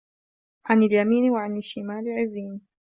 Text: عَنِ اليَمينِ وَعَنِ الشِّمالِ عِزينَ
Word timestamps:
عَنِ 0.65 0.83
اليَمينِ 0.83 1.31
وَعَنِ 1.31 1.57
الشِّمالِ 1.57 2.05
عِزينَ 2.09 2.61